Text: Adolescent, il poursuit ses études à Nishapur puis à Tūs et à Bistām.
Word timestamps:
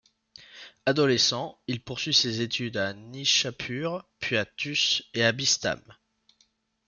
Adolescent, 0.87 1.61
il 1.67 1.79
poursuit 1.83 2.15
ses 2.15 2.41
études 2.41 2.77
à 2.77 2.91
Nishapur 2.93 4.03
puis 4.19 4.35
à 4.35 4.45
Tūs 4.45 5.03
et 5.13 5.23
à 5.23 5.31
Bistām. 5.31 5.79